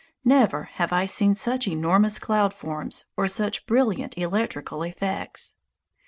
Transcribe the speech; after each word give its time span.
Never 0.25 0.63
have 0.63 0.91
I 0.91 1.05
seen 1.05 1.35
such 1.35 1.67
enormous 1.67 2.17
cloud 2.17 2.55
forms 2.55 3.05
or 3.15 3.27
such 3.27 3.67
brilliant 3.67 4.17
electrical 4.17 4.81
effects. 4.81 5.53